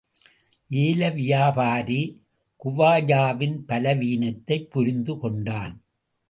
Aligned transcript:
ஏல 0.69 1.13
வியாபாரி, 1.13 2.23
குவாஜாவின் 2.63 3.57
பலவீனத்தைப் 3.67 4.69
புரிந்து 4.69 5.17
கொண்டான். 5.17 5.83